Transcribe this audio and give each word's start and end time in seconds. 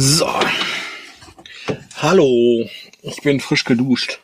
So. 0.00 0.28
Hallo. 1.96 2.68
Ich 3.02 3.20
bin 3.22 3.40
frisch 3.40 3.64
geduscht. 3.64 4.20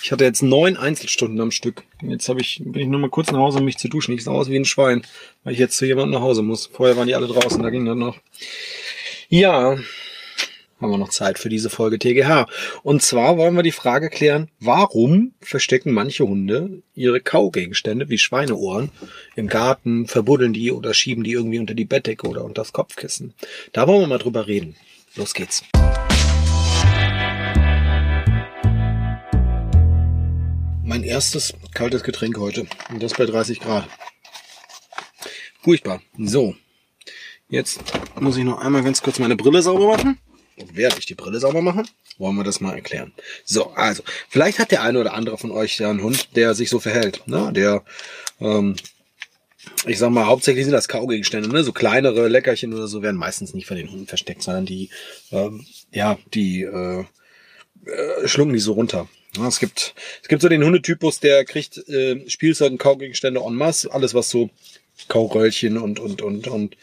Ich 0.00 0.12
hatte 0.12 0.22
jetzt 0.22 0.44
neun 0.44 0.76
Einzelstunden 0.76 1.40
am 1.40 1.50
Stück. 1.50 1.82
Jetzt 2.02 2.28
habe 2.28 2.40
ich, 2.40 2.62
bin 2.64 2.82
ich 2.82 2.86
nur 2.86 3.00
mal 3.00 3.10
kurz 3.10 3.32
nach 3.32 3.40
Hause, 3.40 3.58
um 3.58 3.64
mich 3.64 3.78
zu 3.78 3.88
duschen. 3.88 4.14
Ich 4.14 4.22
sah 4.22 4.30
aus 4.30 4.48
wie 4.48 4.56
ein 4.56 4.64
Schwein, 4.64 5.02
weil 5.42 5.54
ich 5.54 5.58
jetzt 5.58 5.76
zu 5.76 5.86
jemandem 5.86 6.12
nach 6.12 6.20
Hause 6.20 6.42
muss. 6.42 6.66
Vorher 6.66 6.96
waren 6.96 7.08
die 7.08 7.16
alle 7.16 7.26
draußen, 7.26 7.60
da 7.60 7.70
ging 7.70 7.84
das 7.84 7.96
noch. 7.96 8.16
Ja, 9.28 9.76
haben 10.82 10.90
wir 10.90 10.98
noch 10.98 11.10
Zeit 11.10 11.38
für 11.38 11.48
diese 11.48 11.70
Folge 11.70 11.98
TGH. 11.98 12.46
Und 12.82 13.02
zwar 13.02 13.38
wollen 13.38 13.54
wir 13.54 13.62
die 13.62 13.70
Frage 13.70 14.10
klären, 14.10 14.50
warum 14.58 15.32
verstecken 15.40 15.92
manche 15.92 16.26
Hunde 16.26 16.82
ihre 16.94 17.20
Kaugegenstände 17.20 18.08
wie 18.08 18.18
Schweineohren 18.18 18.90
im 19.36 19.46
Garten, 19.46 20.08
verbuddeln 20.08 20.52
die 20.52 20.72
oder 20.72 20.92
schieben 20.92 21.22
die 21.22 21.32
irgendwie 21.32 21.60
unter 21.60 21.74
die 21.74 21.84
Bettdecke 21.84 22.26
oder 22.26 22.44
unter 22.44 22.62
das 22.62 22.72
Kopfkissen. 22.72 23.34
Da 23.72 23.86
wollen 23.86 24.00
wir 24.00 24.06
mal 24.08 24.18
drüber 24.18 24.48
reden. 24.48 24.74
Los 25.14 25.34
geht's. 25.34 25.62
Mein 30.84 31.04
erstes 31.04 31.54
kaltes 31.72 32.02
Getränk 32.02 32.38
heute. 32.38 32.66
Und 32.90 33.02
das 33.02 33.14
bei 33.14 33.24
30 33.24 33.60
Grad. 33.60 33.88
Furchtbar. 35.62 36.02
So. 36.18 36.56
Jetzt 37.48 37.80
muss 38.18 38.36
ich 38.36 38.44
noch 38.44 38.58
einmal 38.58 38.82
ganz 38.82 39.00
kurz 39.00 39.20
meine 39.20 39.36
Brille 39.36 39.62
sauber 39.62 39.86
machen. 39.86 40.18
Während 40.72 40.98
ich 40.98 41.06
die 41.06 41.14
Brille 41.14 41.40
sauber 41.40 41.62
mache, 41.62 41.84
wollen 42.18 42.36
wir 42.36 42.44
das 42.44 42.60
mal 42.60 42.74
erklären. 42.74 43.12
So, 43.44 43.70
also, 43.70 44.02
vielleicht 44.28 44.58
hat 44.58 44.70
der 44.70 44.82
eine 44.82 45.00
oder 45.00 45.14
andere 45.14 45.38
von 45.38 45.50
euch 45.50 45.78
ja 45.78 45.90
einen 45.90 46.02
Hund, 46.02 46.36
der 46.36 46.54
sich 46.54 46.70
so 46.70 46.80
verhält. 46.80 47.26
Ne? 47.26 47.52
Der, 47.52 47.84
ähm, 48.40 48.76
ich 49.86 49.98
sag 49.98 50.10
mal, 50.10 50.26
hauptsächlich 50.26 50.64
sind 50.64 50.72
das 50.72 50.88
Kaugegenstände, 50.88 51.48
ne? 51.48 51.62
So 51.64 51.72
kleinere 51.72 52.28
Leckerchen 52.28 52.74
oder 52.74 52.88
so 52.88 53.02
werden 53.02 53.16
meistens 53.16 53.54
nicht 53.54 53.66
von 53.66 53.76
den 53.76 53.90
Hunden 53.90 54.06
versteckt, 54.06 54.42
sondern 54.42 54.66
die, 54.66 54.90
ähm, 55.30 55.64
ja, 55.92 56.18
die 56.34 56.62
äh, 56.62 57.04
äh, 57.86 58.28
schlucken 58.28 58.52
die 58.52 58.58
so 58.58 58.72
runter. 58.72 59.08
Ja, 59.36 59.48
es 59.48 59.60
gibt, 59.60 59.94
es 60.22 60.28
gibt 60.28 60.42
so 60.42 60.48
den 60.48 60.62
Hundetypus, 60.62 61.20
der 61.20 61.44
kriegt 61.44 61.78
äh, 61.88 62.28
Spielzeug 62.28 62.72
und 62.72 62.78
Kaugegenstände 62.78 63.40
en 63.40 63.54
masse, 63.54 63.92
alles 63.92 64.14
was 64.14 64.28
so 64.28 64.50
Kauröllchen 65.08 65.78
und 65.78 65.98
und 65.98 66.22
und 66.22 66.48
und 66.48 66.76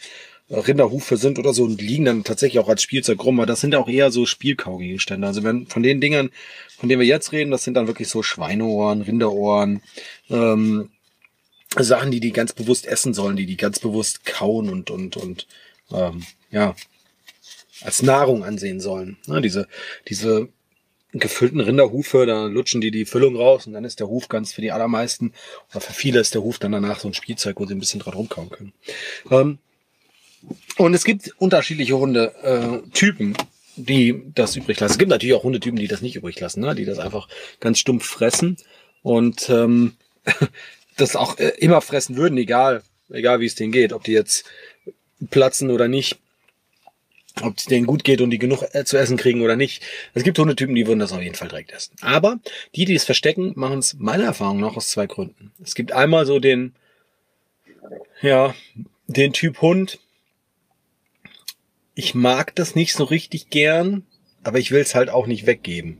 Rinderhufe 0.50 1.16
sind 1.16 1.38
oder 1.38 1.54
so 1.54 1.64
und 1.64 1.80
liegen 1.80 2.04
dann 2.04 2.24
tatsächlich 2.24 2.58
auch 2.58 2.68
als 2.68 2.82
Spielzeug 2.82 3.24
rum. 3.24 3.38
Aber 3.38 3.46
das 3.46 3.60
sind 3.60 3.74
auch 3.74 3.88
eher 3.88 4.10
so 4.10 4.26
Spielkaugegenstände. 4.26 5.26
Also 5.26 5.44
wenn 5.44 5.66
von 5.66 5.82
den 5.82 6.00
Dingern, 6.00 6.30
von 6.76 6.88
denen 6.88 7.00
wir 7.00 7.06
jetzt 7.06 7.32
reden, 7.32 7.50
das 7.50 7.62
sind 7.62 7.74
dann 7.74 7.86
wirklich 7.86 8.08
so 8.08 8.22
Schweineohren, 8.22 9.02
Rinderohren, 9.02 9.82
ähm, 10.28 10.90
Sachen, 11.78 12.10
die 12.10 12.20
die 12.20 12.32
ganz 12.32 12.52
bewusst 12.52 12.86
essen 12.86 13.14
sollen, 13.14 13.36
die 13.36 13.46
die 13.46 13.56
ganz 13.56 13.78
bewusst 13.78 14.24
kauen 14.24 14.68
und 14.68 14.90
und 14.90 15.16
und 15.16 15.46
ähm, 15.92 16.24
ja 16.50 16.74
als 17.82 18.02
Nahrung 18.02 18.44
ansehen 18.44 18.80
sollen. 18.80 19.18
Ja, 19.26 19.40
diese 19.40 19.68
diese 20.08 20.48
gefüllten 21.12 21.60
Rinderhufe, 21.60 22.26
da 22.26 22.46
lutschen 22.46 22.80
die 22.80 22.90
die 22.90 23.04
Füllung 23.04 23.36
raus 23.36 23.66
und 23.66 23.72
dann 23.72 23.84
ist 23.84 24.00
der 24.00 24.08
Huf 24.08 24.28
ganz 24.28 24.52
für 24.52 24.60
die 24.60 24.72
allermeisten 24.72 25.32
oder 25.70 25.80
für 25.80 25.92
viele 25.92 26.20
ist 26.20 26.34
der 26.34 26.42
Huf 26.42 26.58
dann 26.58 26.72
danach 26.72 27.00
so 27.00 27.08
ein 27.08 27.14
Spielzeug, 27.14 27.60
wo 27.60 27.66
sie 27.66 27.74
ein 27.74 27.80
bisschen 27.80 28.00
dran 28.00 28.14
rumkauen 28.14 28.50
können. 28.50 28.72
Ähm, 29.30 29.58
und 30.78 30.94
es 30.94 31.04
gibt 31.04 31.34
unterschiedliche 31.38 31.98
Hundetypen, 31.98 33.34
äh, 33.34 33.38
die 33.76 34.22
das 34.34 34.56
übrig 34.56 34.80
lassen. 34.80 34.92
Es 34.92 34.98
gibt 34.98 35.10
natürlich 35.10 35.34
auch 35.34 35.44
Hundetypen, 35.44 35.78
die 35.78 35.88
das 35.88 36.02
nicht 36.02 36.16
übrig 36.16 36.38
lassen, 36.40 36.60
ne? 36.60 36.74
die 36.74 36.84
das 36.84 36.98
einfach 36.98 37.28
ganz 37.60 37.78
stumpf 37.78 38.04
fressen 38.04 38.56
und 39.02 39.48
ähm, 39.50 39.94
das 40.96 41.16
auch 41.16 41.38
äh, 41.38 41.52
immer 41.58 41.80
fressen 41.80 42.16
würden, 42.16 42.38
egal, 42.38 42.82
egal 43.10 43.40
wie 43.40 43.46
es 43.46 43.54
denen 43.54 43.72
geht, 43.72 43.92
ob 43.92 44.04
die 44.04 44.12
jetzt 44.12 44.44
platzen 45.30 45.70
oder 45.70 45.88
nicht, 45.88 46.18
ob 47.42 47.58
es 47.58 47.66
denen 47.66 47.86
gut 47.86 48.04
geht 48.04 48.20
und 48.20 48.30
die 48.30 48.38
genug 48.38 48.64
äh, 48.72 48.84
zu 48.84 48.96
essen 48.96 49.16
kriegen 49.16 49.42
oder 49.42 49.56
nicht. 49.56 49.82
Es 50.14 50.24
gibt 50.24 50.38
Hundetypen, 50.38 50.74
die 50.74 50.86
würden 50.86 50.98
das 50.98 51.12
auf 51.12 51.22
jeden 51.22 51.34
Fall 51.34 51.48
direkt 51.48 51.72
essen. 51.72 51.94
Aber 52.00 52.38
die, 52.74 52.84
die 52.84 52.94
es 52.94 53.04
verstecken, 53.04 53.52
machen 53.56 53.78
es 53.78 53.94
meiner 53.94 54.24
Erfahrung 54.24 54.60
nach 54.60 54.76
aus 54.76 54.88
zwei 54.88 55.06
Gründen. 55.06 55.52
Es 55.62 55.74
gibt 55.74 55.92
einmal 55.92 56.26
so 56.26 56.38
den, 56.38 56.74
ja, 58.22 58.54
den 59.06 59.32
Typ 59.32 59.60
Hund, 59.60 59.98
ich 61.94 62.14
mag 62.14 62.54
das 62.54 62.74
nicht 62.74 62.94
so 62.94 63.04
richtig 63.04 63.50
gern, 63.50 64.04
aber 64.42 64.58
ich 64.58 64.70
will 64.70 64.80
es 64.80 64.94
halt 64.94 65.10
auch 65.10 65.26
nicht 65.26 65.46
weggeben. 65.46 65.98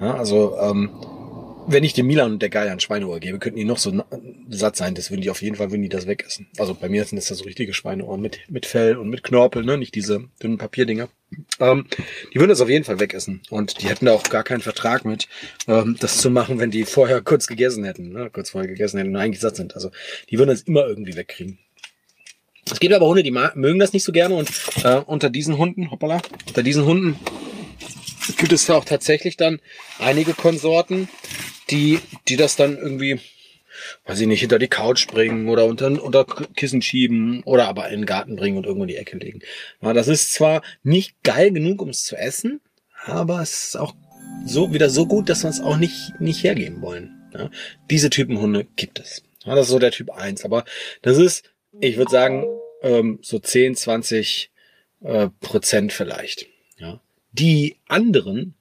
Ja, 0.00 0.14
also, 0.14 0.56
ähm, 0.58 0.90
wenn 1.70 1.84
ich 1.84 1.92
dem 1.92 2.06
Milan 2.06 2.32
und 2.32 2.42
der 2.42 2.48
Geier 2.48 2.72
ein 2.72 2.80
Schweineohr 2.80 3.20
gebe, 3.20 3.38
könnten 3.38 3.58
die 3.58 3.64
noch 3.64 3.78
so 3.78 3.92
satt 4.48 4.76
sein, 4.76 4.94
das 4.94 5.10
würden 5.10 5.20
die 5.20 5.28
auf 5.28 5.42
jeden 5.42 5.56
Fall, 5.56 5.70
würden 5.70 5.82
die 5.82 5.90
das 5.90 6.06
wegessen. 6.06 6.46
Also 6.56 6.74
bei 6.74 6.88
mir 6.88 7.04
sind 7.04 7.16
das 7.16 7.28
ja 7.28 7.36
so 7.36 7.44
richtige 7.44 7.74
Schweineohren 7.74 8.22
mit, 8.22 8.40
mit 8.48 8.64
Fell 8.64 8.96
und 8.96 9.10
mit 9.10 9.22
Knorpel, 9.22 9.64
ne, 9.64 9.76
nicht 9.76 9.94
diese 9.94 10.24
dünnen 10.42 10.56
Papierdinger. 10.56 11.08
Ähm, 11.60 11.86
die 12.32 12.38
würden 12.38 12.48
das 12.48 12.62
auf 12.62 12.70
jeden 12.70 12.84
Fall 12.84 13.00
wegessen. 13.00 13.42
Und 13.50 13.82
die 13.82 13.88
hätten 13.88 14.06
da 14.06 14.14
auch 14.14 14.22
gar 14.24 14.44
keinen 14.44 14.62
Vertrag 14.62 15.04
mit, 15.04 15.28
ähm, 15.66 15.96
das 16.00 16.18
zu 16.18 16.30
machen, 16.30 16.58
wenn 16.58 16.70
die 16.70 16.84
vorher 16.84 17.20
kurz 17.20 17.46
gegessen 17.46 17.84
hätten, 17.84 18.12
ne, 18.12 18.30
kurz 18.32 18.50
vorher 18.50 18.68
gegessen 18.68 18.96
hätten 18.96 19.10
und 19.10 19.16
eigentlich 19.16 19.40
satt 19.40 19.56
sind. 19.56 19.74
Also 19.74 19.90
die 20.30 20.38
würden 20.38 20.50
das 20.50 20.62
immer 20.62 20.86
irgendwie 20.86 21.16
wegkriegen. 21.16 21.58
Es 22.72 22.80
gibt 22.80 22.94
aber 22.94 23.06
Hunde, 23.06 23.22
die 23.22 23.30
mögen 23.30 23.78
das 23.78 23.92
nicht 23.92 24.04
so 24.04 24.12
gerne 24.12 24.34
und 24.34 24.50
äh, 24.84 24.96
unter 25.06 25.30
diesen 25.30 25.58
Hunden, 25.58 25.90
hoppala, 25.90 26.20
unter 26.46 26.62
diesen 26.62 26.84
Hunden 26.84 27.18
gibt 28.36 28.52
es 28.52 28.68
auch 28.70 28.84
tatsächlich 28.84 29.36
dann 29.36 29.60
einige 29.98 30.34
Konsorten, 30.34 31.08
die, 31.70 32.00
die 32.28 32.36
das 32.36 32.56
dann 32.56 32.76
irgendwie, 32.76 33.20
weiß 34.06 34.20
ich 34.20 34.26
nicht, 34.26 34.40
hinter 34.40 34.58
die 34.58 34.68
Couch 34.68 35.06
bringen 35.06 35.48
oder 35.48 35.64
unter, 35.64 36.02
unter 36.02 36.24
Kissen 36.24 36.82
schieben 36.82 37.42
oder 37.44 37.68
aber 37.68 37.88
in 37.88 38.00
den 38.00 38.06
Garten 38.06 38.36
bringen 38.36 38.58
und 38.58 38.64
irgendwo 38.64 38.84
in 38.84 38.88
die 38.88 38.96
Ecke 38.96 39.16
legen. 39.16 39.40
Ja, 39.80 39.92
das 39.92 40.08
ist 40.08 40.34
zwar 40.34 40.62
nicht 40.82 41.22
geil 41.22 41.50
genug, 41.50 41.80
um 41.80 41.88
es 41.88 42.04
zu 42.04 42.16
essen, 42.16 42.60
aber 43.06 43.40
es 43.40 43.68
ist 43.68 43.76
auch 43.76 43.94
so 44.44 44.72
wieder 44.72 44.90
so 44.90 45.06
gut, 45.06 45.28
dass 45.28 45.42
wir 45.42 45.50
es 45.50 45.60
auch 45.60 45.76
nicht, 45.76 46.20
nicht 46.20 46.42
hergeben 46.44 46.80
wollen. 46.82 47.14
Ja, 47.34 47.50
diese 47.90 48.10
Typen 48.10 48.40
Hunde 48.40 48.66
gibt 48.76 48.98
es. 49.00 49.22
Ja, 49.44 49.54
das 49.54 49.66
ist 49.66 49.72
so 49.72 49.78
der 49.78 49.90
Typ 49.90 50.10
1. 50.10 50.44
Aber 50.44 50.64
das 51.02 51.18
ist 51.18 51.44
ich 51.80 51.96
würde 51.96 52.10
sagen, 52.10 52.44
ähm, 52.82 53.18
so 53.22 53.38
10, 53.38 53.76
20 53.76 54.50
äh, 55.02 55.28
Prozent 55.40 55.92
vielleicht. 55.92 56.46
Ja. 56.78 57.00
Die 57.32 57.76
anderen 57.86 58.54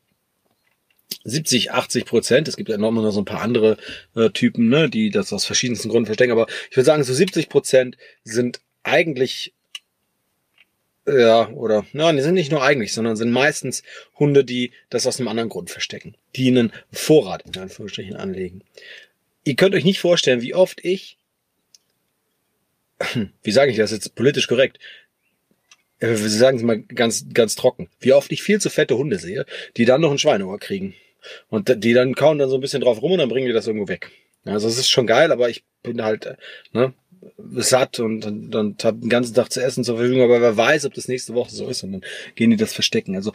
70, 1.24 1.72
80 1.72 2.06
Prozent, 2.06 2.48
es 2.48 2.58
gibt 2.58 2.70
ja 2.70 2.78
noch 2.78 3.12
so 3.12 3.22
ein 3.22 3.26
paar 3.26 3.42
andere 3.42 3.78
äh, 4.16 4.30
Typen, 4.30 4.70
ne, 4.70 4.90
die 4.90 5.10
das 5.10 5.34
aus 5.34 5.46
verschiedensten 5.46 5.90
Gründen 5.90 6.06
verstecken, 6.06 6.32
aber 6.32 6.48
ich 6.70 6.78
würde 6.78 6.86
sagen, 6.86 7.04
so 7.04 7.14
70 7.14 7.50
Prozent 7.50 7.98
sind 8.24 8.62
eigentlich 8.84 9.54
ja, 11.08 11.50
oder, 11.52 11.86
nein, 11.94 12.18
die 12.18 12.22
sind 12.22 12.34
nicht 12.34 12.52
nur 12.52 12.62
eigentlich, 12.62 12.94
sondern 12.94 13.16
sind 13.16 13.32
meistens 13.32 13.84
Hunde, 14.20 14.44
die 14.44 14.72
das 14.90 15.08
aus 15.08 15.20
einem 15.20 15.30
anderen 15.30 15.48
Grund 15.50 15.70
verstecken, 15.70 16.16
die 16.36 16.50
einen 16.50 16.74
Vorrat 16.92 17.44
in 17.46 17.62
Anführungsstrichen 17.62 18.18
anlegen. 18.18 18.62
Ihr 19.46 19.56
könnt 19.56 19.74
euch 19.74 19.86
nicht 19.86 20.00
vorstellen, 20.00 20.42
wie 20.42 20.54
oft 20.54 20.84
ich 20.84 21.17
wie 23.44 23.52
sage 23.52 23.72
ich 23.72 23.78
das 23.78 23.92
jetzt 23.92 24.16
politisch 24.16 24.48
korrekt? 24.48 24.80
Äh, 26.00 26.16
sagen 26.16 26.58
es 26.58 26.64
mal 26.64 26.82
ganz, 26.82 27.26
ganz 27.34 27.56
trocken. 27.56 27.90
Wie 28.00 28.14
oft 28.14 28.32
ich 28.32 28.44
viel 28.44 28.62
zu 28.62 28.70
fette 28.70 28.98
Hunde 28.98 29.18
sehe, 29.20 29.46
die 29.78 29.86
dann 29.86 30.02
noch 30.02 30.12
ein 30.12 30.20
Schweineohr 30.20 30.60
kriegen. 30.60 30.94
Und 31.50 31.84
die 31.84 31.94
dann 31.94 32.16
kauen 32.16 32.38
dann 32.38 32.50
so 32.50 32.56
ein 32.56 32.62
bisschen 32.62 32.82
drauf 32.82 33.02
rum 33.02 33.14
und 33.14 33.18
dann 33.18 33.30
bringen 33.30 33.48
die 33.48 33.54
das 33.54 33.68
irgendwo 33.68 33.88
weg. 33.88 34.12
Also 34.46 34.68
es 34.68 34.78
ist 34.78 34.90
schon 34.90 35.08
geil, 35.08 35.32
aber 35.32 35.50
ich 35.50 35.64
bin 35.84 36.04
halt, 36.04 36.26
äh, 36.26 36.36
ne, 36.72 36.94
satt 37.38 38.00
und, 38.00 38.26
und, 38.26 38.56
und 38.56 38.84
habe 38.84 39.00
den 39.00 39.10
ganzen 39.10 39.34
Tag 39.34 39.52
zu 39.52 39.62
essen 39.62 39.84
zur 39.84 39.98
Verfügung, 39.98 40.22
aber 40.22 40.42
wer 40.42 40.56
weiß, 40.56 40.86
ob 40.86 40.94
das 40.94 41.08
nächste 41.08 41.34
Woche 41.34 41.52
so 41.52 41.68
ist 41.68 41.84
und 41.84 41.92
dann 41.94 42.02
gehen 42.36 42.52
die 42.52 42.58
das 42.58 42.74
verstecken. 42.74 43.16
Also 43.16 43.34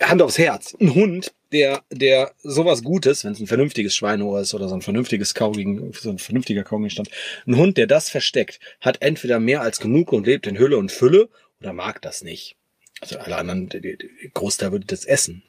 Hand 0.00 0.22
aufs 0.22 0.38
Herz. 0.38 0.76
Ein 0.80 0.94
Hund, 0.94 1.32
der, 1.52 1.82
der 1.90 2.32
sowas 2.42 2.82
Gutes, 2.82 3.24
wenn 3.24 3.32
es 3.32 3.40
ein 3.40 3.46
vernünftiges 3.46 3.94
Schweineohr 3.94 4.40
ist 4.40 4.54
oder 4.54 4.68
so 4.68 4.74
ein 4.74 4.82
vernünftiges 4.82 5.34
Kaugen, 5.34 5.92
so 5.92 6.10
ein 6.10 6.18
vernünftiger 6.18 6.64
Kaugegenstand, 6.64 7.10
ein 7.46 7.56
Hund, 7.56 7.76
der 7.76 7.86
das 7.86 8.08
versteckt, 8.08 8.60
hat 8.80 9.02
entweder 9.02 9.40
mehr 9.40 9.60
als 9.60 9.80
genug 9.80 10.12
und 10.12 10.26
lebt 10.26 10.46
in 10.46 10.58
Hülle 10.58 10.76
und 10.76 10.92
Fülle 10.92 11.28
oder 11.60 11.72
mag 11.72 12.02
das 12.02 12.22
nicht. 12.22 12.56
Also 13.00 13.18
alle 13.18 13.36
anderen, 13.36 13.68
der, 13.68 13.80
der 13.80 13.96
Großteil 14.32 14.72
würde 14.72 14.86
das 14.86 15.04
essen. 15.04 15.42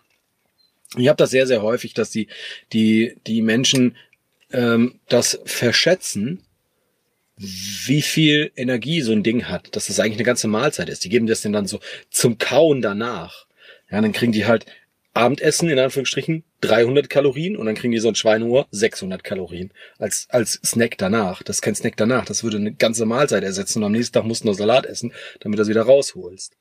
Ich 0.98 1.08
habe 1.08 1.18
das 1.18 1.31
sehr, 1.31 1.48
sehr 1.48 1.62
häufig, 1.62 1.94
dass 1.94 2.12
die, 2.12 2.28
die, 2.72 3.16
die 3.28 3.42
Menschen 3.42 3.98
ähm, 4.52 5.00
das 5.10 5.40
verschätzen, 5.46 6.44
wie 7.38 8.02
viel 8.02 8.52
Energie 8.56 9.02
so 9.02 9.12
ein 9.12 9.24
Ding 9.24 9.46
hat, 9.50 9.75
dass 9.75 9.88
das 9.88 10.00
eigentlich 10.00 10.18
eine 10.18 10.24
ganze 10.24 10.48
Mahlzeit 10.48 10.90
ist. 10.90 11.04
Die 11.04 11.10
geben 11.10 11.28
das 11.28 11.42
denn 11.42 11.52
dann 11.52 11.68
so 11.68 11.80
zum 12.10 12.38
Kauen 12.38 12.81
danach. 12.81 13.44
Ja, 13.95 14.01
dann 14.01 14.12
kriegen 14.12 14.33
die 14.33 14.45
halt 14.45 14.65
Abendessen 15.13 15.69
in 15.69 15.80
Anführungsstrichen 15.80 16.44
300 16.59 17.09
Kalorien 17.09 17.56
und 17.56 17.65
dann 17.65 17.75
kriegen 17.75 17.94
die 17.94 18.00
so 18.00 18.09
ein 18.09 18.15
Schweineohr 18.15 18.68
600 18.71 19.24
Kalorien 19.24 19.71
als 19.97 20.27
als 20.30 20.59
Snack 20.65 20.97
danach. 20.97 21.44
Das 21.44 21.57
ist 21.57 21.62
kein 21.62 21.75
Snack 21.75 21.95
danach, 21.95 22.25
das 22.25 22.44
würde 22.44 22.57
eine 22.57 22.74
ganze 22.74 23.06
Mahlzeit 23.06 23.45
ersetzen 23.45 23.80
und 23.80 23.86
am 23.86 23.94
nächsten 23.94 24.12
Tag 24.12 24.25
musst 24.25 24.44
du 24.44 24.47
noch 24.47 24.53
Salat 24.56 24.86
essen, 24.86 25.13
damit 25.39 25.57
du 25.57 25.62
das 25.62 25.69
wieder 25.69 25.83
rausholst. 25.83 26.57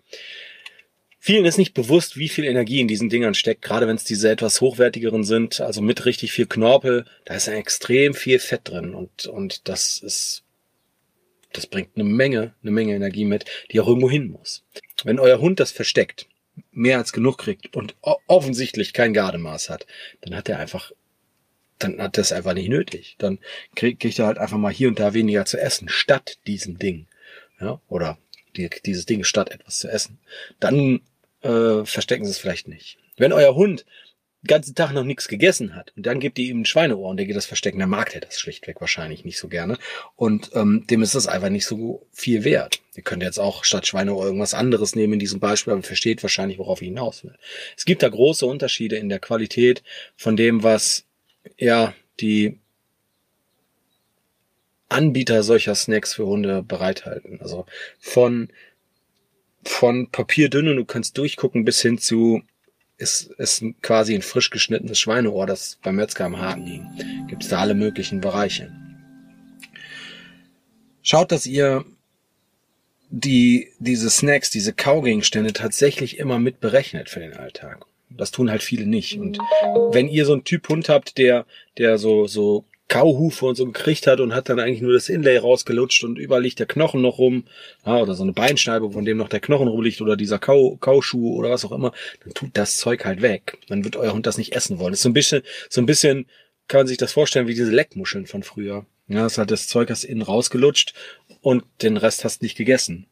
Vielen 1.18 1.44
ist 1.44 1.58
nicht 1.58 1.74
bewusst, 1.74 2.16
wie 2.16 2.28
viel 2.28 2.44
Energie 2.44 2.78
in 2.78 2.86
diesen 2.86 3.08
Dingern 3.08 3.34
steckt, 3.34 3.62
gerade 3.62 3.88
wenn 3.88 3.96
es 3.96 4.04
diese 4.04 4.30
etwas 4.30 4.60
hochwertigeren 4.60 5.24
sind, 5.24 5.60
also 5.60 5.82
mit 5.82 6.06
richtig 6.06 6.30
viel 6.30 6.46
Knorpel, 6.46 7.04
da 7.24 7.34
ist 7.34 7.48
extrem 7.48 8.14
viel 8.14 8.38
Fett 8.38 8.60
drin 8.62 8.94
und 8.94 9.26
und 9.26 9.68
das 9.68 9.98
ist 9.98 10.44
das 11.52 11.66
bringt 11.66 11.96
eine 11.96 12.04
Menge, 12.04 12.54
eine 12.62 12.70
Menge 12.70 12.94
Energie 12.94 13.24
mit, 13.24 13.46
die 13.72 13.80
auch 13.80 13.88
irgendwo 13.88 14.08
hin 14.08 14.28
muss. 14.28 14.62
Wenn 15.02 15.18
euer 15.18 15.40
Hund 15.40 15.58
das 15.58 15.72
versteckt, 15.72 16.28
mehr 16.74 16.98
als 16.98 17.12
genug 17.12 17.38
kriegt 17.38 17.76
und 17.76 17.94
offensichtlich 18.26 18.92
kein 18.92 19.14
Gardemaß 19.14 19.70
hat, 19.70 19.86
dann 20.20 20.34
hat 20.34 20.48
er 20.48 20.58
einfach, 20.58 20.92
dann 21.78 22.00
hat 22.00 22.18
es 22.18 22.32
einfach 22.32 22.54
nicht 22.54 22.68
nötig. 22.68 23.16
Dann 23.18 23.38
kriegt 23.74 24.04
er 24.18 24.26
halt 24.26 24.38
einfach 24.38 24.58
mal 24.58 24.72
hier 24.72 24.88
und 24.88 24.98
da 24.98 25.14
weniger 25.14 25.44
zu 25.44 25.60
essen, 25.60 25.88
statt 25.88 26.38
diesem 26.46 26.78
Ding. 26.78 27.06
Ja, 27.60 27.80
oder 27.88 28.18
die, 28.56 28.68
dieses 28.84 29.06
Ding 29.06 29.24
statt 29.24 29.50
etwas 29.50 29.78
zu 29.78 29.88
essen. 29.88 30.18
Dann 30.60 31.00
äh, 31.42 31.84
verstecken 31.84 32.24
sie 32.24 32.30
es 32.30 32.38
vielleicht 32.38 32.68
nicht. 32.68 32.98
Wenn 33.16 33.32
euer 33.32 33.54
Hund 33.54 33.84
den 34.44 34.48
ganzen 34.48 34.74
Tag 34.74 34.92
noch 34.92 35.04
nichts 35.04 35.26
gegessen 35.26 35.74
hat 35.74 35.92
und 35.96 36.04
dann 36.04 36.20
gebt 36.20 36.38
ihr 36.38 36.44
ihm 36.44 36.60
ein 36.60 36.66
Schweineohr 36.66 37.08
und 37.08 37.16
der 37.16 37.24
geht 37.24 37.36
das 37.36 37.46
verstecken, 37.46 37.78
dann 37.78 37.88
mag 37.88 38.10
der 38.10 38.20
das 38.20 38.38
schlichtweg 38.38 38.80
wahrscheinlich 38.80 39.24
nicht 39.24 39.38
so 39.38 39.48
gerne. 39.48 39.78
Und 40.16 40.50
ähm, 40.54 40.86
dem 40.88 41.02
ist 41.02 41.14
das 41.14 41.26
einfach 41.26 41.48
nicht 41.48 41.64
so 41.64 42.06
viel 42.12 42.44
wert. 42.44 42.82
Ihr 42.94 43.02
könnt 43.02 43.22
jetzt 43.22 43.38
auch 43.38 43.64
statt 43.64 43.86
Schweineohr 43.86 44.24
irgendwas 44.24 44.52
anderes 44.52 44.94
nehmen 44.94 45.14
in 45.14 45.18
diesem 45.18 45.40
Beispiel, 45.40 45.72
aber 45.72 45.82
versteht 45.82 46.22
wahrscheinlich, 46.22 46.58
worauf 46.58 46.82
ich 46.82 46.88
hinaus 46.88 47.24
will. 47.24 47.34
Es 47.76 47.86
gibt 47.86 48.02
da 48.02 48.08
große 48.08 48.44
Unterschiede 48.44 48.96
in 48.96 49.08
der 49.08 49.18
Qualität 49.18 49.82
von 50.14 50.36
dem, 50.36 50.62
was 50.62 51.06
ja 51.56 51.94
die 52.20 52.58
Anbieter 54.90 55.42
solcher 55.42 55.74
Snacks 55.74 56.12
für 56.12 56.26
Hunde 56.26 56.62
bereithalten. 56.62 57.40
Also 57.40 57.64
von 57.98 58.48
von 59.66 60.10
papierdünn 60.10 60.68
und 60.68 60.76
du 60.76 60.84
kannst 60.84 61.16
durchgucken 61.16 61.64
bis 61.64 61.80
hin 61.80 61.96
zu 61.96 62.42
ist, 62.96 63.30
ist 63.38 63.64
quasi 63.82 64.14
ein 64.14 64.22
frisch 64.22 64.50
geschnittenes 64.50 64.98
Schweineohr, 64.98 65.46
das 65.46 65.78
beim 65.82 65.96
Metzger 65.96 66.26
am 66.26 66.38
Haken 66.38 66.66
liegt. 66.66 67.28
Gibt 67.28 67.42
es 67.42 67.48
da 67.48 67.58
alle 67.58 67.74
möglichen 67.74 68.20
Bereiche. 68.20 68.72
Schaut, 71.02 71.32
dass 71.32 71.46
ihr 71.46 71.84
die, 73.10 73.68
diese 73.78 74.10
Snacks, 74.10 74.50
diese 74.50 74.72
Kaugegenstände 74.72 75.52
tatsächlich 75.52 76.18
immer 76.18 76.38
mit 76.38 76.60
berechnet 76.60 77.10
für 77.10 77.20
den 77.20 77.34
Alltag. 77.34 77.84
Das 78.10 78.30
tun 78.30 78.50
halt 78.50 78.62
viele 78.62 78.86
nicht. 78.86 79.18
Und 79.18 79.38
wenn 79.90 80.08
ihr 80.08 80.24
so 80.24 80.32
einen 80.32 80.44
Typ 80.44 80.68
Hund 80.68 80.88
habt, 80.88 81.18
der, 81.18 81.46
der 81.78 81.98
so, 81.98 82.26
so 82.26 82.64
Kauhufe 82.88 83.46
und 83.46 83.56
so 83.56 83.66
gekriegt 83.66 84.06
hat 84.06 84.20
und 84.20 84.34
hat 84.34 84.48
dann 84.48 84.60
eigentlich 84.60 84.82
nur 84.82 84.92
das 84.92 85.08
Inlay 85.08 85.38
rausgelutscht 85.38 86.04
und 86.04 86.18
überall 86.18 86.42
liegt 86.42 86.58
der 86.58 86.66
Knochen 86.66 87.00
noch 87.00 87.18
rum, 87.18 87.44
ja, 87.86 87.98
oder 87.98 88.14
so 88.14 88.22
eine 88.22 88.32
Beinscheibe, 88.32 88.90
von 88.90 89.04
dem 89.04 89.16
noch 89.16 89.28
der 89.28 89.40
Knochen 89.40 89.68
rumliegt 89.68 90.00
oder 90.00 90.16
dieser 90.16 90.38
Kau, 90.38 90.76
Kauschuh 90.76 91.34
oder 91.34 91.50
was 91.50 91.64
auch 91.64 91.72
immer, 91.72 91.92
dann 92.22 92.34
tut 92.34 92.50
das 92.54 92.78
Zeug 92.78 93.04
halt 93.04 93.22
weg. 93.22 93.58
Dann 93.68 93.84
wird 93.84 93.96
euer 93.96 94.12
Hund 94.12 94.26
das 94.26 94.38
nicht 94.38 94.54
essen 94.54 94.78
wollen. 94.78 94.92
Das 94.92 94.98
ist 94.98 95.04
so 95.04 95.08
ein 95.08 95.14
bisschen, 95.14 95.42
so 95.70 95.80
ein 95.80 95.86
bisschen, 95.86 96.26
kann 96.68 96.80
man 96.80 96.86
sich 96.86 96.98
das 96.98 97.12
vorstellen 97.12 97.46
wie 97.46 97.54
diese 97.54 97.70
Leckmuscheln 97.70 98.26
von 98.26 98.42
früher. 98.42 98.86
Ja, 99.08 99.22
das 99.22 99.38
hat 99.38 99.50
das 99.50 99.66
Zeug 99.66 99.90
hast 99.90 100.04
innen 100.04 100.22
rausgelutscht 100.22 100.94
und 101.42 101.64
den 101.82 101.96
Rest 101.96 102.24
hast 102.24 102.42
nicht 102.42 102.56
gegessen. 102.56 103.06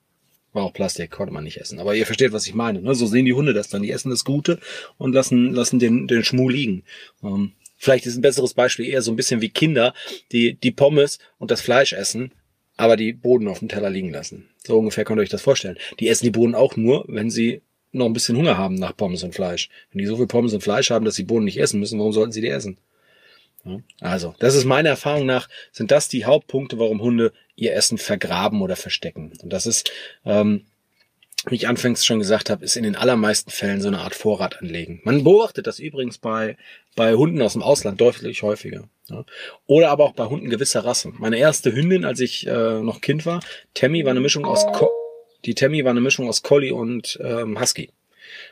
War 0.53 0.65
auch 0.65 0.73
Plastik, 0.73 1.11
konnte 1.11 1.33
man 1.33 1.45
nicht 1.45 1.61
essen. 1.61 1.79
Aber 1.79 1.95
ihr 1.95 2.07
versteht, 2.07 2.33
was 2.33 2.47
ich 2.47 2.55
meine. 2.55 2.83
Ne? 2.83 2.95
So 2.95 3.07
sehen 3.07 3.25
die 3.25 3.33
Hunde 3.33 3.55
das 3.55 3.69
dann. 3.69 3.83
Die 3.83 3.91
essen 3.91 4.11
das 4.11 4.25
Gute 4.25 4.59
und 4.99 5.15
lassen, 5.15 5.53
lassen 5.53 5.79
den, 5.79 6.07
den 6.09 6.25
Schmuh 6.25 6.49
liegen. 6.49 6.85
Ähm, 7.23 7.53
Vielleicht 7.83 8.07
ist 8.07 8.15
ein 8.15 8.23
besseres 8.23 8.55
Beispiel 8.55 8.87
eher 8.87 9.03
so 9.03 9.11
ein 9.11 9.17
bisschen 9.17 9.41
wie 9.41 9.49
Kinder, 9.49 9.93
die 10.31 10.55
die 10.55 10.71
Pommes 10.71 11.19
und 11.39 11.51
das 11.51 11.61
Fleisch 11.61 11.93
essen, 11.93 12.31
aber 12.77 12.97
die 12.97 13.13
Boden 13.13 13.49
auf 13.49 13.59
dem 13.59 13.69
Teller 13.69 13.91
liegen 13.91 14.13
lassen. 14.13 14.49
So 14.65 14.79
ungefähr 14.79 15.05
könnt 15.05 15.19
ihr 15.19 15.23
euch 15.23 15.31
das 15.31 15.43
vorstellen. 15.43 15.77
Die 15.99 16.09
essen 16.09 16.25
die 16.25 16.31
Boden 16.31 16.55
auch 16.55 16.77
nur, 16.77 17.05
wenn 17.09 17.29
sie 17.29 17.61
noch 17.91 18.07
ein 18.07 18.13
bisschen 18.13 18.37
Hunger 18.37 18.57
haben 18.57 18.77
nach 18.77 18.97
Pommes 18.97 19.25
und 19.25 19.35
Fleisch. 19.35 19.69
Wenn 19.91 19.99
die 19.99 20.07
so 20.07 20.17
viel 20.17 20.29
Pommes 20.29 20.55
und 20.55 20.63
Fleisch 20.63 20.91
haben, 20.91 21.05
dass 21.05 21.17
sie 21.17 21.25
Boden 21.25 21.45
nicht 21.45 21.59
essen 21.59 21.81
müssen, 21.81 21.99
warum 21.99 22.13
sollten 22.13 22.31
sie 22.31 22.41
die 22.41 22.51
essen? 22.51 22.79
Also, 24.01 24.37
das 24.39 24.55
ist 24.55 24.65
meiner 24.65 24.91
Erfahrung 24.91 25.27
nach, 25.27 25.49
sind 25.73 25.91
das 25.91 26.07
die 26.07 26.25
Hauptpunkte, 26.25 26.79
warum 26.79 27.03
Hunde 27.03 27.33
ihr 27.57 27.75
Essen 27.75 27.99
vergraben 27.99 28.63
oder 28.63 28.77
verstecken. 28.77 29.33
Und 29.43 29.53
das 29.53 29.67
ist 29.67 29.91
ähm, 30.25 30.67
wie 31.47 31.57
ich 31.57 31.67
anfangs 31.67 32.05
schon 32.05 32.21
gesagt 32.21 32.51
habe, 32.51 32.65
ist 32.65 32.77
in 32.77 32.85
den 32.85 32.95
allermeisten 32.95 33.51
Fällen 33.51 33.81
so 33.81 33.89
eine 33.89 33.99
Art 33.99 34.15
Vorrat 34.15 34.61
anlegen. 34.61 35.01
Man 35.05 35.25
beobachtet 35.25 35.67
das 35.67 35.81
übrigens 35.81 36.19
bei, 36.19 36.57
bei 36.97 37.15
Hunden 37.15 37.41
aus 37.43 37.55
dem 37.55 37.63
Ausland 37.63 38.01
deutlich 38.01 38.43
häufiger. 38.43 38.89
Ja. 39.09 39.25
Oder 39.67 39.91
aber 39.91 40.05
auch 40.05 40.13
bei 40.13 40.27
Hunden 40.27 40.51
gewisser 40.51 40.85
Rassen. 40.85 41.15
Meine 41.19 41.39
erste 41.39 41.73
Hündin, 41.73 42.05
als 42.05 42.21
ich 42.21 42.47
äh, 42.47 42.81
noch 42.81 43.01
Kind 43.01 43.27
war, 43.27 43.41
Tammy 43.75 44.05
war 44.05 44.11
eine 44.11 44.21
Mischung 44.21 44.45
aus 44.45 44.67
Co 44.73 44.91
die 45.45 45.55
Tammy 45.55 45.85
war 45.85 45.91
eine 45.91 46.01
Mischung 46.01 46.29
aus 46.29 46.43
Collie 46.43 46.75
und 46.75 47.19
ähm, 47.23 47.61
Husky. 47.61 47.91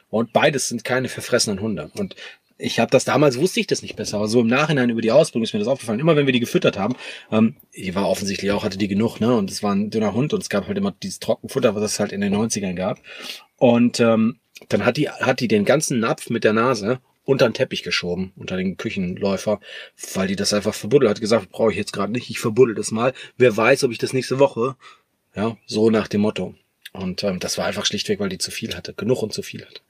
Und 0.08 0.32
beides 0.32 0.68
sind 0.68 0.84
keine 0.84 1.08
verfressenen 1.08 1.60
Hunde. 1.60 1.90
Und 1.96 2.16
ich 2.58 2.78
habe 2.78 2.90
das 2.90 3.04
damals, 3.04 3.38
wusste 3.38 3.60
ich 3.60 3.66
das 3.66 3.82
nicht 3.82 3.96
besser, 3.96 4.18
aber 4.18 4.28
so 4.28 4.40
im 4.40 4.46
Nachhinein 4.46 4.90
über 4.90 5.00
die 5.00 5.12
Ausbildung 5.12 5.44
ist 5.44 5.54
mir 5.54 5.60
das 5.60 5.68
aufgefallen. 5.68 6.00
Immer 6.00 6.16
wenn 6.16 6.26
wir 6.26 6.32
die 6.32 6.40
gefüttert 6.40 6.78
haben, 6.78 6.96
ähm, 7.30 7.56
die 7.74 7.94
war 7.94 8.08
offensichtlich 8.08 8.50
auch, 8.50 8.64
hatte 8.64 8.76
die 8.76 8.88
genug, 8.88 9.20
ne? 9.20 9.34
Und 9.34 9.50
es 9.50 9.62
war 9.62 9.74
ein 9.74 9.90
dünner 9.90 10.12
Hund 10.12 10.34
und 10.34 10.42
es 10.42 10.50
gab 10.50 10.66
halt 10.66 10.76
immer 10.76 10.92
dieses 11.02 11.20
Trockenfutter, 11.20 11.74
was 11.74 11.82
es 11.84 12.00
halt 12.00 12.12
in 12.12 12.20
den 12.20 12.34
90ern 12.34 12.74
gab. 12.74 12.98
Und 13.56 14.00
ähm, 14.00 14.40
dann 14.68 14.84
hat 14.84 14.96
die, 14.98 15.08
hat 15.08 15.40
die 15.40 15.48
den 15.48 15.64
ganzen 15.64 16.00
Napf 16.00 16.28
mit 16.28 16.44
der 16.44 16.52
Nase 16.52 17.00
unter 17.30 17.48
den 17.48 17.54
Teppich 17.54 17.82
geschoben, 17.82 18.32
unter 18.36 18.56
den 18.56 18.76
Küchenläufer, 18.76 19.60
weil 20.14 20.28
die 20.28 20.36
das 20.36 20.52
einfach 20.52 20.74
verbuddelt 20.74 21.10
hat. 21.10 21.20
Gesagt, 21.20 21.50
brauche 21.50 21.70
ich 21.70 21.76
jetzt 21.76 21.92
gerade 21.92 22.12
nicht, 22.12 22.30
ich 22.30 22.40
verbuddel 22.40 22.74
das 22.74 22.90
mal. 22.90 23.12
Wer 23.36 23.56
weiß, 23.56 23.84
ob 23.84 23.92
ich 23.92 23.98
das 23.98 24.12
nächste 24.12 24.38
Woche, 24.38 24.76
ja, 25.34 25.56
so 25.66 25.90
nach 25.90 26.08
dem 26.08 26.22
Motto. 26.22 26.54
Und 26.92 27.22
ähm, 27.22 27.38
das 27.38 27.56
war 27.56 27.66
einfach 27.66 27.86
schlichtweg, 27.86 28.18
weil 28.18 28.28
die 28.28 28.38
zu 28.38 28.50
viel 28.50 28.74
hatte, 28.74 28.94
genug 28.94 29.22
und 29.22 29.32
zu 29.32 29.42
viel 29.42 29.64
hatte 29.64 29.80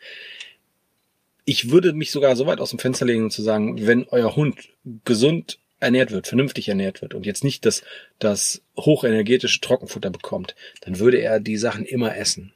ich 1.46 1.70
würde 1.70 1.94
mich 1.94 2.12
sogar 2.12 2.36
so 2.36 2.46
weit 2.46 2.60
aus 2.60 2.70
dem 2.70 2.78
Fenster 2.78 3.04
legen 3.04 3.28
zu 3.28 3.42
sagen, 3.42 3.84
wenn 3.84 4.06
euer 4.10 4.36
Hund 4.36 4.68
gesund 5.04 5.58
ernährt 5.80 6.12
wird, 6.12 6.28
vernünftig 6.28 6.68
ernährt 6.68 7.02
wird 7.02 7.12
und 7.12 7.26
jetzt 7.26 7.42
nicht 7.42 7.66
das, 7.66 7.82
das 8.20 8.62
hochenergetische 8.76 9.60
Trockenfutter 9.60 10.10
bekommt, 10.10 10.54
dann 10.82 11.00
würde 11.00 11.18
er 11.18 11.40
die 11.40 11.56
Sachen 11.56 11.84
immer 11.84 12.16
essen. 12.16 12.52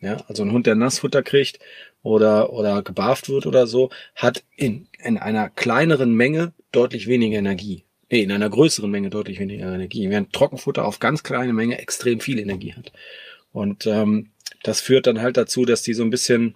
Ja, 0.00 0.16
also 0.26 0.42
ein 0.42 0.50
Hund, 0.50 0.66
der 0.66 0.74
Nassfutter 0.74 1.22
kriegt 1.22 1.60
oder, 2.02 2.52
oder 2.52 2.82
gebarft 2.82 3.28
wird 3.28 3.46
oder 3.46 3.66
so, 3.66 3.90
hat 4.14 4.42
in, 4.56 4.88
in 4.98 5.18
einer 5.18 5.48
kleineren 5.50 6.14
Menge 6.14 6.52
deutlich 6.72 7.06
weniger 7.06 7.38
Energie. 7.38 7.84
Nee, 8.10 8.22
in 8.22 8.32
einer 8.32 8.50
größeren 8.50 8.90
Menge 8.90 9.08
deutlich 9.08 9.38
weniger 9.38 9.72
Energie. 9.72 10.10
Während 10.10 10.32
Trockenfutter 10.32 10.84
auf 10.84 10.98
ganz 10.98 11.22
kleine 11.22 11.52
Menge 11.52 11.78
extrem 11.78 12.20
viel 12.20 12.38
Energie 12.38 12.74
hat. 12.74 12.92
Und 13.52 13.86
ähm, 13.86 14.30
das 14.62 14.80
führt 14.80 15.06
dann 15.06 15.20
halt 15.20 15.36
dazu, 15.36 15.64
dass 15.64 15.82
die 15.82 15.94
so 15.94 16.02
ein 16.02 16.10
bisschen 16.10 16.54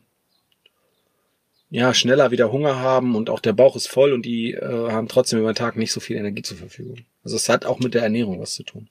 ja, 1.70 1.94
schneller 1.94 2.30
wieder 2.30 2.52
Hunger 2.52 2.76
haben 2.76 3.16
und 3.16 3.28
auch 3.28 3.40
der 3.40 3.52
Bauch 3.52 3.74
ist 3.74 3.88
voll 3.88 4.12
und 4.12 4.24
die 4.24 4.52
äh, 4.52 4.90
haben 4.90 5.08
trotzdem 5.08 5.40
über 5.40 5.52
den 5.52 5.56
Tag 5.56 5.76
nicht 5.76 5.92
so 5.92 6.00
viel 6.00 6.16
Energie 6.16 6.42
zur 6.42 6.56
Verfügung. 6.56 6.98
Also 7.24 7.36
es 7.36 7.48
hat 7.48 7.64
auch 7.64 7.80
mit 7.80 7.94
der 7.94 8.02
Ernährung 8.02 8.40
was 8.40 8.54
zu 8.54 8.62
tun. 8.62 8.88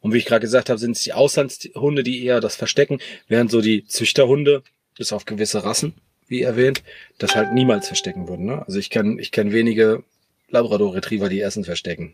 Und 0.00 0.12
wie 0.12 0.18
ich 0.18 0.24
gerade 0.24 0.40
gesagt 0.40 0.70
habe, 0.70 0.78
sind 0.78 0.96
es 0.96 1.02
die 1.02 1.12
Auslandshunde, 1.12 2.02
die 2.02 2.24
eher 2.24 2.40
das 2.40 2.56
verstecken, 2.56 2.98
während 3.28 3.50
so 3.50 3.60
die 3.60 3.84
Züchterhunde, 3.84 4.62
bis 5.00 5.14
auf 5.14 5.24
gewisse 5.24 5.64
Rassen, 5.64 5.94
wie 6.28 6.42
erwähnt, 6.42 6.82
das 7.16 7.34
halt 7.34 7.54
niemals 7.54 7.86
verstecken 7.86 8.28
würden. 8.28 8.44
Ne? 8.44 8.62
Also 8.66 8.78
ich 8.78 8.90
kenne 8.90 9.18
ich 9.18 9.32
kenn 9.32 9.50
wenige 9.50 10.04
Labrador 10.50 10.94
Retriever, 10.94 11.30
die 11.30 11.40
Essen 11.40 11.64
verstecken. 11.64 12.12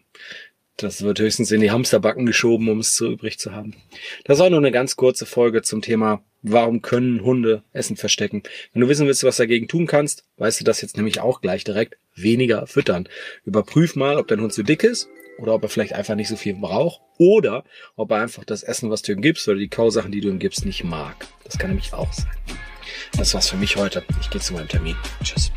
Das 0.77 1.03
wird 1.03 1.19
höchstens 1.19 1.51
in 1.51 1.61
die 1.61 1.73
Hamsterbacken 1.73 2.27
geschoben, 2.27 2.69
um 2.69 2.79
es 2.79 2.95
so 2.95 3.11
übrig 3.11 3.41
zu 3.41 3.53
haben. 3.53 3.75
Das 4.23 4.39
war 4.39 4.51
nur 4.51 4.61
eine 4.61 4.71
ganz 4.71 4.95
kurze 4.95 5.27
Folge 5.27 5.63
zum 5.63 5.83
Thema, 5.83 6.23
warum 6.43 6.81
können 6.81 7.25
Hunde 7.25 7.65
Essen 7.73 7.97
verstecken. 7.97 8.45
Wenn 8.73 8.83
du 8.83 8.89
wissen 8.89 9.09
willst, 9.09 9.25
was 9.25 9.39
dagegen 9.39 9.67
tun 9.67 9.89
kannst, 9.89 10.23
weißt 10.37 10.61
du 10.61 10.65
das 10.65 10.81
jetzt 10.81 10.97
nämlich 10.97 11.19
auch 11.19 11.41
gleich 11.41 11.65
direkt. 11.65 11.97
Weniger 12.15 12.69
füttern. 12.69 13.09
Überprüf 13.45 13.97
mal, 13.97 14.17
ob 14.17 14.29
dein 14.29 14.41
Hund 14.41 14.53
zu 14.53 14.63
dick 14.63 14.85
ist 14.85 15.09
oder 15.39 15.55
ob 15.55 15.65
er 15.65 15.69
vielleicht 15.71 15.95
einfach 15.95 16.15
nicht 16.15 16.29
so 16.29 16.37
viel 16.37 16.55
braucht 16.55 17.01
oder 17.19 17.65
ob 17.97 18.13
er 18.13 18.19
einfach 18.19 18.45
das 18.45 18.63
Essen, 18.63 18.91
was 18.91 19.03
du 19.03 19.11
ihm 19.11 19.23
gibst 19.23 19.49
oder 19.49 19.59
die 19.59 19.69
Kausachen, 19.69 20.13
die 20.13 20.21
du 20.21 20.29
ihm 20.29 20.39
gibst, 20.39 20.65
nicht 20.65 20.85
mag. 20.85 21.27
Das 21.45 21.59
kann 21.59 21.71
nämlich 21.71 21.93
auch 21.93 22.13
sein. 22.13 22.56
Das 23.17 23.35
war's 23.35 23.49
für 23.49 23.57
mich 23.57 23.77
heute. 23.77 24.05
Ich 24.21 24.31
gehe 24.31 24.41
zu 24.41 24.55
meinem 24.55 24.69
Termin. 24.69 24.97
Tschüss. 25.23 25.51